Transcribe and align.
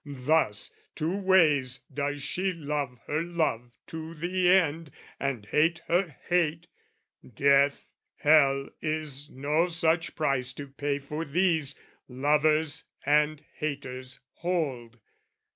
"Thus, 0.03 0.71
two 0.95 1.15
ways, 1.15 1.83
does 1.93 2.23
she 2.23 2.53
love 2.53 2.97
her 3.05 3.21
love 3.21 3.69
to 3.85 4.15
the 4.15 4.49
end, 4.49 4.89
"And 5.19 5.45
hate 5.45 5.83
her 5.87 6.15
hate, 6.23 6.65
death, 7.35 7.91
hell 8.15 8.69
is 8.81 9.29
no 9.29 9.67
such 9.67 10.15
price 10.15 10.53
"To 10.53 10.67
pay 10.69 10.97
for 10.97 11.23
these, 11.23 11.75
lovers 12.07 12.85
and 13.05 13.45
haters 13.57 14.19
hold." 14.37 14.97